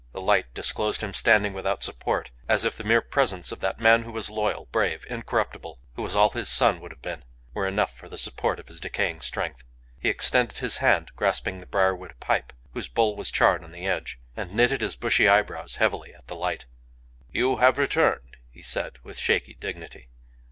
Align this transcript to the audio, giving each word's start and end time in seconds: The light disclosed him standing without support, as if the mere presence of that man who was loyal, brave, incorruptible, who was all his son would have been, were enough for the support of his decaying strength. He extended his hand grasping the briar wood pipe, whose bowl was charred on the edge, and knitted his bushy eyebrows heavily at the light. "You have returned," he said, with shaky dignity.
The 0.13 0.19
light 0.19 0.51
disclosed 0.55 1.01
him 1.03 1.13
standing 1.13 1.53
without 1.53 1.83
support, 1.83 2.31
as 2.49 2.65
if 2.65 2.75
the 2.75 2.83
mere 2.83 3.03
presence 3.03 3.51
of 3.51 3.59
that 3.59 3.79
man 3.79 4.01
who 4.01 4.11
was 4.11 4.31
loyal, 4.31 4.65
brave, 4.71 5.05
incorruptible, 5.07 5.79
who 5.93 6.01
was 6.01 6.15
all 6.15 6.31
his 6.31 6.49
son 6.49 6.79
would 6.81 6.91
have 6.91 7.03
been, 7.03 7.23
were 7.53 7.67
enough 7.67 7.95
for 7.95 8.09
the 8.09 8.17
support 8.17 8.59
of 8.59 8.67
his 8.67 8.79
decaying 8.81 9.21
strength. 9.21 9.63
He 9.99 10.09
extended 10.09 10.57
his 10.57 10.77
hand 10.77 11.11
grasping 11.15 11.59
the 11.59 11.67
briar 11.67 11.95
wood 11.95 12.15
pipe, 12.19 12.51
whose 12.73 12.89
bowl 12.89 13.15
was 13.15 13.29
charred 13.29 13.63
on 13.63 13.73
the 13.73 13.85
edge, 13.85 14.19
and 14.35 14.55
knitted 14.55 14.81
his 14.81 14.95
bushy 14.95 15.29
eyebrows 15.29 15.75
heavily 15.75 16.15
at 16.15 16.25
the 16.25 16.35
light. 16.35 16.65
"You 17.31 17.57
have 17.57 17.77
returned," 17.77 18.37
he 18.49 18.63
said, 18.63 18.97
with 19.03 19.19
shaky 19.19 19.53
dignity. 19.53 20.09